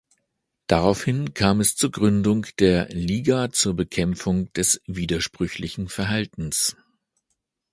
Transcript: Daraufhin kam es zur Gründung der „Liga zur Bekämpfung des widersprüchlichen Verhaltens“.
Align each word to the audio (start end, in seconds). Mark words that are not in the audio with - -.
Daraufhin 0.65 1.35
kam 1.35 1.59
es 1.59 1.75
zur 1.75 1.91
Gründung 1.91 2.47
der 2.57 2.87
„Liga 2.89 3.51
zur 3.51 3.75
Bekämpfung 3.75 4.51
des 4.53 4.81
widersprüchlichen 4.87 5.89
Verhaltens“. 5.89 6.75